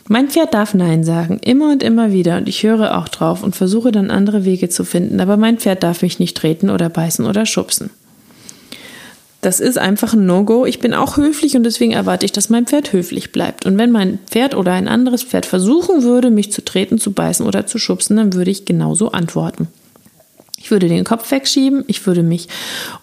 Mein 0.07 0.29
Pferd 0.29 0.53
darf 0.53 0.75
Nein 0.75 1.03
sagen, 1.03 1.39
immer 1.43 1.71
und 1.71 1.81
immer 1.81 2.11
wieder, 2.11 2.37
und 2.37 2.47
ich 2.47 2.61
höre 2.61 2.95
auch 2.95 3.07
drauf 3.07 3.41
und 3.41 3.55
versuche 3.55 3.91
dann 3.91 4.11
andere 4.11 4.45
Wege 4.45 4.69
zu 4.69 4.83
finden, 4.83 5.19
aber 5.19 5.35
mein 5.35 5.57
Pferd 5.57 5.81
darf 5.81 6.03
mich 6.03 6.19
nicht 6.19 6.37
treten 6.37 6.69
oder 6.69 6.89
beißen 6.89 7.25
oder 7.25 7.47
schubsen. 7.47 7.89
Das 9.41 9.59
ist 9.59 9.79
einfach 9.79 10.13
ein 10.13 10.27
No-Go. 10.27 10.65
Ich 10.65 10.79
bin 10.79 10.93
auch 10.93 11.17
höflich 11.17 11.55
und 11.55 11.63
deswegen 11.63 11.91
erwarte 11.91 12.25
ich, 12.25 12.31
dass 12.31 12.49
mein 12.49 12.67
Pferd 12.67 12.93
höflich 12.93 13.31
bleibt. 13.31 13.65
Und 13.65 13.77
wenn 13.77 13.91
mein 13.91 14.19
Pferd 14.27 14.55
oder 14.55 14.73
ein 14.73 14.87
anderes 14.87 15.23
Pferd 15.23 15.45
versuchen 15.47 16.03
würde, 16.03 16.29
mich 16.29 16.51
zu 16.51 16.63
treten, 16.63 16.99
zu 16.99 17.11
beißen 17.11 17.45
oder 17.45 17.65
zu 17.65 17.79
schubsen, 17.79 18.17
dann 18.17 18.33
würde 18.33 18.51
ich 18.51 18.65
genauso 18.65 19.11
antworten. 19.11 19.67
Ich 20.65 20.71
würde 20.71 20.87
den 20.87 21.03
Kopf 21.03 21.29
wegschieben, 21.29 21.83
ich 21.85 22.07
würde 22.07 22.23
mich 22.23 22.47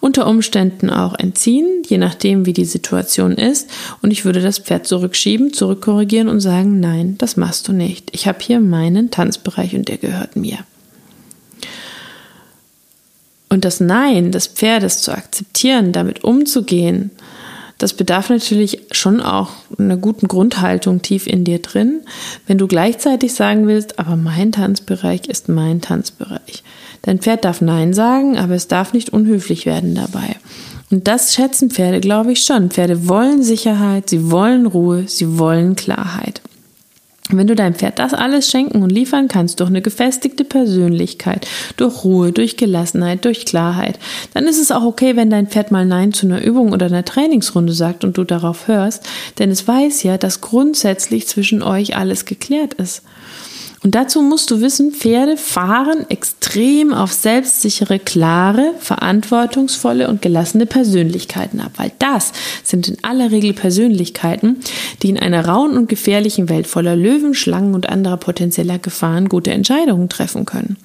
unter 0.01 0.27
Umständen 0.27 0.89
auch 0.89 1.17
entziehen, 1.17 1.81
je 1.87 1.97
nachdem, 1.97 2.45
wie 2.45 2.51
die 2.51 2.65
Situation 2.65 3.31
ist, 3.37 3.69
und 4.01 4.11
ich 4.11 4.25
würde 4.25 4.41
das 4.41 4.59
Pferd 4.59 4.85
zurückschieben, 4.85 5.53
zurückkorrigieren 5.53 6.27
und 6.27 6.41
sagen, 6.41 6.81
nein, 6.81 7.17
das 7.19 7.37
machst 7.37 7.69
du 7.69 7.71
nicht. 7.71 8.09
Ich 8.11 8.27
habe 8.27 8.39
hier 8.41 8.59
meinen 8.59 9.11
Tanzbereich 9.11 9.77
und 9.77 9.87
der 9.87 9.97
gehört 9.97 10.35
mir. 10.35 10.57
Und 13.47 13.63
das 13.63 13.79
Nein 13.79 14.33
des 14.33 14.47
Pferdes 14.47 15.01
zu 15.01 15.13
akzeptieren, 15.13 15.93
damit 15.93 16.25
umzugehen, 16.25 17.11
das 17.83 17.93
bedarf 17.93 18.29
natürlich 18.29 18.79
schon 18.91 19.19
auch 19.19 19.49
einer 19.77 19.97
guten 19.97 20.29
Grundhaltung 20.29 21.01
tief 21.01 21.27
in 21.27 21.43
dir 21.43 21.59
drin, 21.59 22.03
wenn 22.47 22.57
du 22.57 22.65
gleichzeitig 22.65 23.33
sagen 23.33 23.67
willst, 23.67 23.99
aber 23.99 24.15
mein 24.15 24.53
Tanzbereich 24.53 25.27
ist 25.27 25.49
mein 25.49 25.81
Tanzbereich. 25.81 26.63
Dein 27.01 27.19
Pferd 27.19 27.43
darf 27.43 27.59
Nein 27.59 27.93
sagen, 27.93 28.37
aber 28.37 28.55
es 28.55 28.69
darf 28.69 28.93
nicht 28.93 29.09
unhöflich 29.09 29.65
werden 29.65 29.95
dabei. 29.95 30.37
Und 30.91 31.09
das 31.09 31.33
schätzen 31.33 31.71
Pferde, 31.71 31.99
glaube 31.99 32.31
ich 32.31 32.45
schon. 32.45 32.69
Pferde 32.69 33.09
wollen 33.09 33.43
Sicherheit, 33.43 34.09
sie 34.09 34.31
wollen 34.31 34.65
Ruhe, 34.65 35.03
sie 35.07 35.37
wollen 35.37 35.75
Klarheit. 35.75 36.41
Wenn 37.37 37.47
du 37.47 37.55
deinem 37.55 37.75
Pferd 37.75 37.99
das 37.99 38.13
alles 38.13 38.49
schenken 38.49 38.83
und 38.83 38.91
liefern 38.91 39.27
kannst 39.27 39.59
durch 39.59 39.69
eine 39.69 39.81
gefestigte 39.81 40.43
Persönlichkeit, 40.43 41.47
durch 41.77 42.03
Ruhe, 42.03 42.31
durch 42.31 42.57
Gelassenheit, 42.57 43.25
durch 43.25 43.45
Klarheit, 43.45 43.99
dann 44.33 44.45
ist 44.45 44.59
es 44.59 44.71
auch 44.71 44.83
okay, 44.83 45.15
wenn 45.15 45.29
dein 45.29 45.47
Pferd 45.47 45.71
mal 45.71 45.85
Nein 45.85 46.13
zu 46.13 46.25
einer 46.25 46.43
Übung 46.43 46.71
oder 46.71 46.87
einer 46.87 47.05
Trainingsrunde 47.05 47.73
sagt 47.73 48.03
und 48.03 48.17
du 48.17 48.23
darauf 48.23 48.67
hörst, 48.67 49.03
denn 49.39 49.51
es 49.51 49.67
weiß 49.67 50.03
ja, 50.03 50.17
dass 50.17 50.41
grundsätzlich 50.41 51.27
zwischen 51.27 51.61
euch 51.61 51.95
alles 51.95 52.25
geklärt 52.25 52.73
ist. 52.75 53.03
Und 53.83 53.95
dazu 53.95 54.21
musst 54.21 54.49
du 54.49 54.61
wissen, 54.61 54.93
Pferde 54.93 55.35
fahren 55.35 56.05
extrem 56.09 56.93
auf 56.93 57.11
selbstsichere, 57.11 57.99
klare, 57.99 58.73
verantwortungsvolle 58.79 60.07
und 60.07 60.21
gelassene 60.21 60.65
Persönlichkeiten 60.65 61.59
ab, 61.59 61.73
weil 61.75 61.91
das 61.99 62.31
sind 62.63 62.87
in 62.87 63.03
aller 63.03 63.31
Regel 63.31 63.51
Persönlichkeiten, 63.53 64.61
die 65.01 65.09
in 65.09 65.19
einer 65.19 65.45
rauen 65.45 65.77
und 65.77 65.89
gefährlichen 65.89 66.47
Welt 66.47 66.65
voller 66.65 66.95
Löwen, 66.95 67.33
Schlangen 67.33 67.75
und 67.75 67.89
anderer 67.89 68.17
potenzieller 68.17 68.79
Gefahren 68.79 69.27
gute 69.27 69.51
Entscheidungen 69.51 70.07
treffen 70.07 70.45
können. 70.45 70.77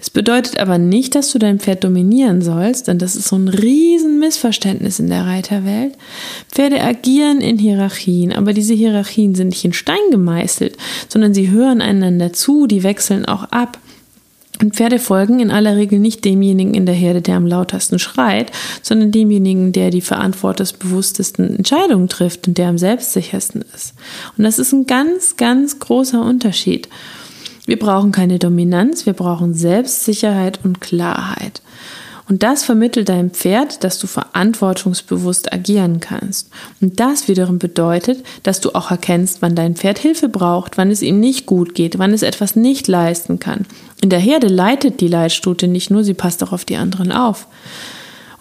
Es 0.00 0.10
bedeutet 0.10 0.58
aber 0.58 0.78
nicht, 0.78 1.14
dass 1.14 1.32
du 1.32 1.38
dein 1.38 1.58
Pferd 1.58 1.84
dominieren 1.84 2.42
sollst, 2.42 2.88
denn 2.88 2.98
das 2.98 3.16
ist 3.16 3.28
so 3.28 3.36
ein 3.36 3.48
riesen 3.48 4.18
Missverständnis 4.18 4.98
in 4.98 5.08
der 5.08 5.26
Reiterwelt. 5.26 5.94
Pferde 6.50 6.80
agieren 6.80 7.40
in 7.40 7.58
Hierarchien, 7.58 8.32
aber 8.32 8.52
diese 8.52 8.74
Hierarchien 8.74 9.34
sind 9.34 9.48
nicht 9.48 9.64
in 9.64 9.72
Stein 9.72 10.10
gemeißelt, 10.10 10.76
sondern 11.08 11.34
sie 11.34 11.50
hören 11.50 11.80
einander 11.80 12.32
zu, 12.32 12.66
die 12.66 12.82
wechseln 12.82 13.24
auch 13.24 13.44
ab. 13.44 13.78
Und 14.60 14.76
Pferde 14.76 15.00
folgen 15.00 15.40
in 15.40 15.50
aller 15.50 15.76
Regel 15.76 15.98
nicht 15.98 16.24
demjenigen 16.24 16.74
in 16.74 16.86
der 16.86 16.94
Herde, 16.94 17.20
der 17.20 17.36
am 17.36 17.46
lautesten 17.46 17.98
schreit, 17.98 18.52
sondern 18.80 19.10
demjenigen, 19.10 19.72
der 19.72 19.90
die 19.90 20.00
verantwortungsbewusstesten 20.00 21.56
Entscheidungen 21.56 22.08
trifft 22.08 22.46
und 22.46 22.58
der 22.58 22.68
am 22.68 22.78
selbstsichersten 22.78 23.64
ist. 23.74 23.94
Und 24.38 24.44
das 24.44 24.60
ist 24.60 24.72
ein 24.72 24.86
ganz, 24.86 25.36
ganz 25.36 25.80
großer 25.80 26.22
Unterschied. 26.22 26.88
Wir 27.66 27.78
brauchen 27.78 28.12
keine 28.12 28.38
Dominanz, 28.38 29.06
wir 29.06 29.12
brauchen 29.12 29.54
Selbstsicherheit 29.54 30.60
und 30.64 30.80
Klarheit. 30.80 31.62
Und 32.28 32.42
das 32.42 32.64
vermittelt 32.64 33.08
deinem 33.08 33.30
Pferd, 33.30 33.84
dass 33.84 33.98
du 33.98 34.06
verantwortungsbewusst 34.06 35.52
agieren 35.52 36.00
kannst. 36.00 36.50
Und 36.80 36.98
das 36.98 37.28
wiederum 37.28 37.58
bedeutet, 37.58 38.24
dass 38.42 38.60
du 38.60 38.74
auch 38.74 38.90
erkennst, 38.90 39.42
wann 39.42 39.54
dein 39.54 39.76
Pferd 39.76 39.98
Hilfe 39.98 40.28
braucht, 40.28 40.78
wann 40.78 40.90
es 40.90 41.02
ihm 41.02 41.20
nicht 41.20 41.46
gut 41.46 41.74
geht, 41.74 41.98
wann 41.98 42.12
es 42.12 42.22
etwas 42.22 42.56
nicht 42.56 42.88
leisten 42.88 43.38
kann. 43.38 43.66
In 44.00 44.08
der 44.08 44.20
Herde 44.20 44.46
leitet 44.46 45.00
die 45.00 45.08
Leitstute 45.08 45.68
nicht 45.68 45.90
nur, 45.90 46.04
sie 46.04 46.14
passt 46.14 46.42
auch 46.42 46.52
auf 46.52 46.64
die 46.64 46.76
anderen 46.76 47.12
auf. 47.12 47.46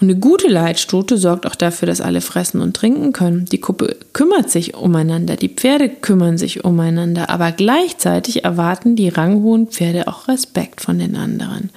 Und 0.02 0.10
eine 0.10 0.20
gute 0.20 0.48
Leitstute 0.48 1.18
sorgt 1.18 1.46
auch 1.46 1.54
dafür, 1.54 1.86
dass 1.86 2.02
alle 2.02 2.22
fressen 2.22 2.60
und 2.60 2.76
trinken 2.76 3.14
können. 3.14 3.46
Die 3.46 3.60
Kuppe 3.60 3.98
kümmert 4.14 4.50
sich 4.50 4.74
umeinander, 4.74 5.36
die 5.36 5.48
Pferde 5.48 5.90
kümmern 5.90 6.40
sich 6.40 6.66
umeinander, 6.66 7.30
aber 7.30 7.52
gleichzeitig 7.52 8.44
erwarten 8.44 8.96
die 8.96 9.10
ranghohen 9.10 9.68
Pferde 9.68 10.08
auch 10.08 10.28
Respekt 10.28 10.82
von 10.82 10.98
den 10.98 11.16
anderen. 11.16 11.70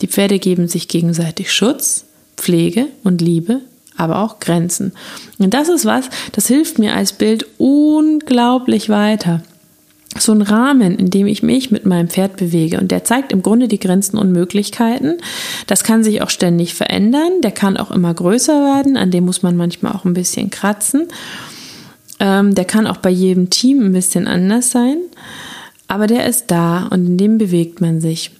Die 0.00 0.06
Pferde 0.06 0.38
geben 0.38 0.68
sich 0.68 0.88
gegenseitig 0.88 1.52
Schutz, 1.52 2.06
Pflege 2.38 2.86
und 3.04 3.20
Liebe, 3.20 3.60
aber 3.94 4.22
auch 4.22 4.40
Grenzen. 4.40 4.92
Und 5.38 5.52
das 5.52 5.68
ist 5.68 5.84
was, 5.84 6.08
das 6.32 6.46
hilft 6.46 6.78
mir 6.78 6.94
als 6.94 7.12
Bild 7.12 7.46
unglaublich 7.58 8.88
weiter 8.88 9.42
so 10.20 10.32
ein 10.32 10.42
Rahmen, 10.42 10.98
in 10.98 11.10
dem 11.10 11.26
ich 11.26 11.42
mich 11.42 11.70
mit 11.70 11.86
meinem 11.86 12.08
Pferd 12.08 12.36
bewege. 12.36 12.80
Und 12.80 12.90
der 12.90 13.04
zeigt 13.04 13.32
im 13.32 13.42
Grunde 13.42 13.68
die 13.68 13.78
Grenzen 13.78 14.18
und 14.18 14.32
Möglichkeiten. 14.32 15.18
Das 15.66 15.84
kann 15.84 16.04
sich 16.04 16.22
auch 16.22 16.30
ständig 16.30 16.74
verändern. 16.74 17.40
Der 17.42 17.52
kann 17.52 17.76
auch 17.76 17.90
immer 17.90 18.12
größer 18.12 18.52
werden. 18.52 18.96
An 18.96 19.10
dem 19.10 19.24
muss 19.24 19.42
man 19.42 19.56
manchmal 19.56 19.92
auch 19.92 20.04
ein 20.04 20.14
bisschen 20.14 20.50
kratzen. 20.50 21.08
Ähm, 22.20 22.54
der 22.54 22.64
kann 22.64 22.86
auch 22.86 22.98
bei 22.98 23.10
jedem 23.10 23.50
Team 23.50 23.84
ein 23.84 23.92
bisschen 23.92 24.26
anders 24.26 24.70
sein. 24.70 24.98
Aber 25.88 26.06
der 26.06 26.26
ist 26.26 26.50
da 26.50 26.86
und 26.86 27.06
in 27.06 27.18
dem 27.18 27.38
bewegt 27.38 27.80
man 27.80 28.00
sich. 28.00 28.32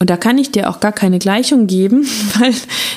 Und 0.00 0.08
da 0.08 0.16
kann 0.16 0.38
ich 0.38 0.50
dir 0.50 0.70
auch 0.70 0.80
gar 0.80 0.92
keine 0.92 1.18
Gleichung 1.18 1.66
geben, 1.66 2.06
weil 2.38 2.54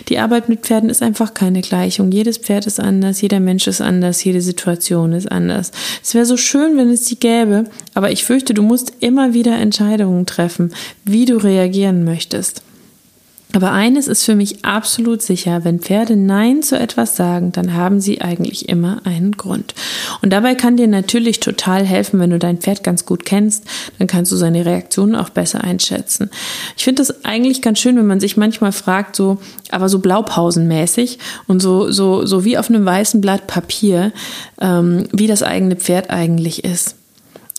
die 0.08 0.20
Arbeit 0.20 0.48
mit 0.48 0.62
Pferden 0.62 0.90
ist 0.90 1.04
einfach 1.04 1.34
keine 1.34 1.62
Gleichung. 1.62 2.12
Jedes 2.12 2.38
Pferd 2.38 2.66
ist 2.66 2.80
anders, 2.80 3.22
jeder 3.22 3.42
Mensch 3.42 3.68
ist 3.68 3.82
anders, 3.82 4.24
jede 4.24 4.42
Situation 4.42 5.12
ist 5.12 5.30
anders. 5.30 5.72
Es 6.02 6.16
wäre 6.16 6.26
so 6.26 6.38
schön, 6.38 6.78
wenn 6.78 6.90
es 6.90 7.04
die 7.04 7.20
gäbe, 7.20 7.66
aber 7.94 8.12
ich 8.12 8.24
fürchte, 8.24 8.54
du 8.54 8.64
musst 8.64 8.94
immer 9.02 9.34
wieder 9.34 9.58
Entscheidungen 9.58 10.26
treffen, 10.26 10.74
wie 11.04 11.26
du 11.26 11.36
reagieren 11.36 12.06
möchtest. 12.06 12.64
Aber 13.56 13.72
eines 13.72 14.08
ist 14.08 14.24
für 14.24 14.34
mich 14.34 14.66
absolut 14.66 15.22
sicher, 15.22 15.64
wenn 15.64 15.80
Pferde 15.80 16.16
Nein 16.16 16.64
zu 16.64 16.78
etwas 16.78 17.16
sagen, 17.16 17.52
dann 17.52 17.76
haben 17.76 18.02
sie 18.02 18.20
eigentlich 18.20 18.68
immer 18.68 19.02
einen 19.06 19.34
Grund. 19.34 19.76
Und 20.24 20.34
dabei 20.34 20.56
kann 20.56 20.76
dir 20.76 20.88
natürlich 20.88 21.40
total 21.40 21.86
helfen, 21.86 22.20
wenn 22.20 22.32
du 22.32 22.40
dein 22.40 22.58
Pferd 22.58 22.84
ganz 22.84 23.06
gut 23.06 23.26
kennst, 23.26 23.66
dann 24.00 24.08
kannst 24.08 24.32
du 24.32 24.38
seine 24.38 24.66
Reaktionen 24.66 25.16
auch 25.16 25.30
besser 25.30 25.64
einschätzen. 25.64 26.32
Ich 26.76 26.84
finde 26.84 27.04
das 27.04 27.24
eigentlich 27.26 27.62
ganz 27.62 27.80
schön, 27.80 27.96
wenn 27.96 28.08
man 28.08 28.20
sich 28.20 28.38
manchmal 28.38 28.72
fragt, 28.72 29.16
so, 29.16 29.38
aber 29.70 29.88
so 29.88 30.00
blaupausenmäßig 30.00 31.20
und 31.46 31.62
so, 31.62 31.92
so, 31.92 32.26
so 32.26 32.44
wie 32.46 32.58
auf 32.58 32.70
einem 32.70 32.86
weißen 32.86 33.22
Blatt 33.22 33.46
Papier, 33.46 34.14
ähm, 34.60 35.08
wie 35.12 35.28
das 35.28 35.44
eigene 35.44 35.76
Pferd 35.76 36.10
eigentlich 36.10 36.64
ist. 36.64 36.96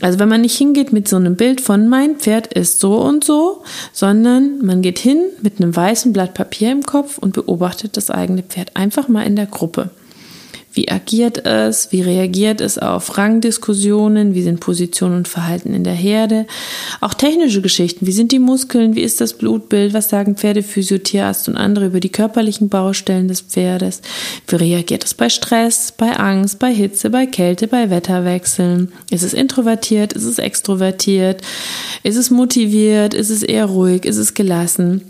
Also 0.01 0.19
wenn 0.19 0.29
man 0.29 0.41
nicht 0.41 0.57
hingeht 0.57 0.93
mit 0.93 1.07
so 1.07 1.17
einem 1.17 1.37
Bild 1.37 1.61
von 1.61 1.89
mein 1.89 2.17
Pferd 2.17 2.53
ist 2.53 2.81
so 2.81 2.99
und 3.01 3.23
so, 3.23 3.63
sondern 3.93 4.65
man 4.65 4.83
geht 4.83 4.99
hin 4.99 5.23
mit 5.41 5.61
einem 5.61 5.75
weißen 5.75 6.13
Blatt 6.13 6.35
Papier 6.35 6.73
im 6.73 6.83
Kopf 6.83 7.19
und 7.19 7.35
beobachtet 7.35 7.97
das 7.97 8.11
eigene 8.11 8.43
Pferd 8.43 8.75
einfach 8.75 9.09
mal 9.09 9.23
in 9.23 9.37
der 9.37 9.47
Gruppe. 9.47 9.91
Wie 10.75 10.91
agiert 10.91 11.47
es? 11.47 11.93
Wie 11.93 12.03
reagiert 12.03 12.61
es 12.61 12.79
auf 12.79 13.17
Rangdiskussionen? 13.17 14.35
Wie 14.35 14.43
sind 14.43 14.59
Position 14.59 15.15
und 15.15 15.29
Verhalten 15.29 15.73
in 15.73 15.85
der 15.85 15.95
Herde? 15.95 16.47
Auch 17.01 17.15
technische 17.15 17.63
Geschichten. 17.63 18.09
Wie 18.09 18.13
sind 18.13 18.33
die 18.33 18.41
Muskeln? 18.41 18.97
Wie 18.97 19.03
ist 19.03 19.21
das 19.21 19.35
Blutbild? 19.35 19.95
Was 19.95 20.09
sagen 20.09 20.35
Pferdephysio, 20.35 20.99
Tierarzt 20.99 21.49
und 21.49 21.57
andere 21.57 21.87
über 21.87 22.01
die 22.01 22.09
körperlichen 22.09 22.71
Baustellen 22.71 23.29
des 23.29 23.41
Pferdes? 23.41 24.03
Wie 24.49 24.57
reagiert 24.57 25.05
es 25.05 25.15
bei 25.15 25.29
Stress, 25.29 25.95
bei 25.97 26.17
Angst, 26.17 26.59
bei 26.59 26.75
Hitze, 26.75 27.09
bei 27.09 27.27
Kälte, 27.27 27.69
bei 27.69 27.89
Wetterwechseln? 27.89 28.91
Ist 29.11 29.23
es 29.23 29.33
introvertiert? 29.33 30.13
Ist 30.13 30.25
es 30.25 30.39
extrovertiert? 30.39 31.41
Ist 32.03 32.17
es 32.17 32.33
motiviert? 32.33 33.15
Ist 33.15 33.31
es 33.31 33.45
eher 33.45 33.67
ruhig? 33.67 34.05
Ist 34.05 34.17
es 34.17 34.35
gelassen? 34.35 35.03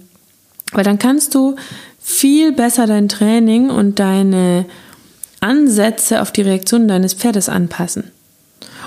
Weil 0.72 0.84
dann 0.84 0.98
kannst 0.98 1.34
du 1.34 1.56
viel 1.98 2.52
besser 2.52 2.86
dein 2.86 3.08
Training 3.08 3.70
und 3.70 3.98
deine 3.98 4.66
Ansätze 5.44 6.22
auf 6.22 6.32
die 6.32 6.42
Reaktion 6.42 6.88
deines 6.88 7.14
Pferdes 7.14 7.48
anpassen. 7.48 8.10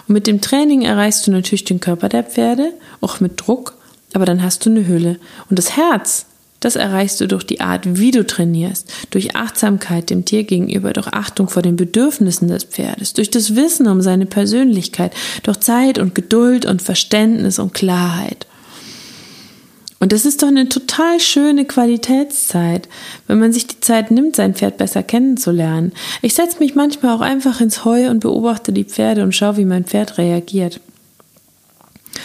Und 0.08 0.14
mit 0.14 0.28
dem 0.28 0.42
Training 0.42 0.82
erreichst 0.82 1.28
du 1.28 1.32
natürlich 1.32 1.66
den 1.66 1.80
Körper 1.80 2.10
der 2.10 2.24
Pferde, 2.24 2.74
auch 3.00 3.20
mit 3.20 3.34
Druck, 3.36 3.76
aber 4.14 4.26
dann 4.26 4.42
hast 4.42 4.66
du 4.66 4.72
eine 4.72 4.88
Hülle. 4.88 5.20
Und 5.50 5.60
das 5.60 5.78
Herz, 5.78 6.26
das 6.60 6.76
erreichst 6.76 7.22
du 7.22 7.28
durch 7.28 7.44
die 7.44 7.62
Art, 7.62 8.00
wie 8.00 8.12
du 8.12 8.26
trainierst, 8.26 8.92
durch 9.12 9.36
Achtsamkeit 9.36 10.10
dem 10.10 10.26
Tier 10.26 10.44
gegenüber, 10.44 10.94
durch 10.94 11.08
Achtung 11.08 11.50
vor 11.50 11.62
den 11.62 11.76
Bedürfnissen 11.76 12.48
des 12.48 12.64
Pferdes, 12.64 13.14
durch 13.14 13.30
das 13.30 13.56
Wissen 13.56 13.88
um 13.88 14.02
seine 14.02 14.26
Persönlichkeit, 14.26 15.14
durch 15.44 15.60
Zeit 15.60 16.00
und 16.00 16.16
Geduld 16.16 16.66
und 16.66 16.82
Verständnis 16.82 17.60
und 17.60 17.74
Klarheit. 17.74 18.48
Und 20.00 20.12
das 20.12 20.26
ist 20.26 20.44
doch 20.44 20.48
eine 20.48 20.70
total 20.70 21.20
schöne 21.20 21.66
Qualitätszeit, 21.66 22.88
wenn 23.26 23.40
man 23.40 23.52
sich 23.52 23.66
die 23.66 23.80
Zeit 23.80 24.12
nimmt, 24.12 24.36
sein 24.36 24.54
Pferd 24.54 24.78
besser 24.78 25.02
kennenzulernen. 25.02 25.92
Ich 26.22 26.36
setze 26.36 26.60
mich 26.60 26.76
manchmal 26.76 27.16
auch 27.16 27.22
einfach 27.22 27.62
ins 27.62 27.84
Heu 27.84 28.10
und 28.10 28.20
beobachte 28.20 28.72
die 28.72 28.84
Pferde 28.84 29.24
und 29.24 29.34
schaue, 29.34 29.58
wie 29.58 29.66
mein 29.66 29.86
Pferd 29.86 30.20
reagiert. 30.20 30.80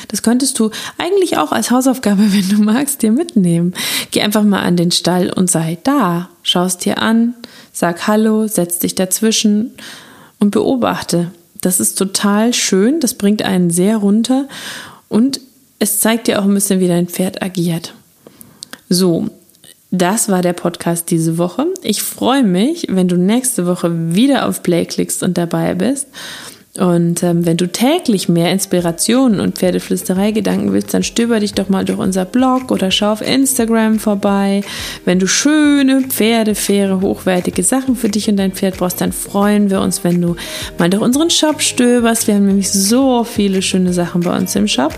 Das 0.09 0.23
könntest 0.23 0.59
du 0.59 0.71
eigentlich 0.99 1.38
auch 1.38 1.52
als 1.52 1.71
Hausaufgabe, 1.71 2.23
wenn 2.33 2.49
du 2.49 2.62
magst, 2.62 3.02
dir 3.02 3.12
mitnehmen. 3.12 3.75
Geh 4.11 4.21
einfach 4.21 4.43
mal 4.43 4.61
an 4.61 4.76
den 4.76 4.91
Stall 4.91 5.33
und 5.33 5.50
sei 5.50 5.79
da. 5.83 6.29
Schaust 6.43 6.85
dir 6.85 6.99
an, 6.99 7.35
sag 7.73 8.07
Hallo, 8.07 8.47
setz 8.49 8.79
dich 8.81 8.95
dazwischen 8.95 9.73
und 10.38 10.50
beobachte. 10.50 11.31
Das 11.62 11.81
ist 11.81 11.97
total 11.97 12.52
schön, 12.52 13.00
das 13.00 13.14
bringt 13.14 13.43
einen 13.43 13.71
sehr 13.71 13.97
runter 13.97 14.49
und 15.09 15.41
es 15.83 15.99
zeigt 15.99 16.29
dir 16.29 16.39
auch 16.39 16.45
ein 16.45 16.55
bisschen, 16.55 16.79
wie 16.79 16.87
dein 16.87 17.09
Pferd 17.09 17.43
agiert. 17.43 17.93
So, 18.89 19.27
das 19.91 20.29
war 20.29 20.41
der 20.41 20.53
Podcast 20.53 21.11
diese 21.11 21.39
Woche. 21.39 21.67
Ich 21.83 22.03
freue 22.03 22.45
mich, 22.45 22.87
wenn 22.89 23.09
du 23.09 23.17
nächste 23.17 23.67
Woche 23.67 24.15
wieder 24.15 24.47
auf 24.47 24.62
Play 24.62 24.87
klickst 24.87 25.25
und 25.25 25.37
dabei 25.37 25.75
bist. 25.75 26.07
Und 26.79 27.25
ähm, 27.25 27.45
wenn 27.45 27.57
du 27.57 27.67
täglich 27.67 28.29
mehr 28.29 28.53
Inspirationen 28.53 29.41
und 29.41 29.59
Pferdeflüsterei-Gedanken 29.59 30.73
willst, 30.73 30.95
dann 30.95 31.03
stöber 31.03 31.41
dich 31.41 31.53
doch 31.53 31.69
mal 31.69 31.85
durch 31.85 31.99
unser 31.99 32.27
Blog 32.27 32.71
oder 32.71 32.93
schau 32.93 33.11
auf 33.11 33.21
Instagram 33.21 33.99
vorbei. 33.99 34.62
Wenn 35.05 35.19
du 35.19 35.27
schöne, 35.27 36.03
pferdefaire, 36.03 37.01
hochwertige 37.01 37.65
Sachen 37.65 37.97
für 37.97 38.09
dich 38.09 38.29
und 38.29 38.37
dein 38.37 38.53
Pferd 38.53 38.77
brauchst, 38.77 39.01
dann 39.01 39.11
freuen 39.11 39.69
wir 39.69 39.81
uns, 39.81 40.05
wenn 40.05 40.23
du 40.23 40.37
mal 40.79 40.89
durch 40.89 41.03
unseren 41.03 41.29
Shop 41.29 41.61
stöberst. 41.61 42.29
Wir 42.29 42.37
haben 42.37 42.47
nämlich 42.47 42.71
so 42.71 43.25
viele 43.25 43.62
schöne 43.62 43.93
Sachen 43.93 44.21
bei 44.21 44.35
uns 44.35 44.55
im 44.55 44.69
Shop. 44.69 44.97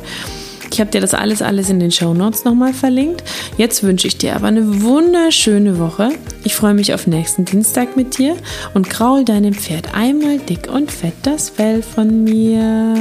Ich 0.75 0.81
habe 0.81 0.91
dir 0.91 1.01
das 1.01 1.15
alles, 1.15 1.41
alles 1.41 1.71
in 1.71 1.79
den 1.79 1.93
Show 1.93 2.15
Notes 2.15 2.45
nochmal 2.45 2.75
verlinkt. 2.75 3.23
Jetzt 3.57 3.85
wünsche 3.85 4.09
ich 4.09 4.19
dir 4.19 4.35
aber 4.35 4.49
eine 4.49 4.83
wunderschöne 4.83 5.79
Woche. 5.79 6.09
Ich 6.43 6.57
freue 6.57 6.75
mich 6.75 6.93
auf 6.93 7.07
nächsten 7.07 7.45
Dienstag 7.45 7.97
mit 7.97 8.19
dir 8.19 8.35
und 8.75 8.91
kraul 8.91 9.25
deinem 9.25 9.55
Pferd 9.55 9.95
einmal 9.95 10.39
dick 10.39 10.69
und 10.69 10.91
fett 10.91 11.15
das 11.23 11.49
Fell 11.49 11.81
von 11.81 12.25
mir. 12.25 12.93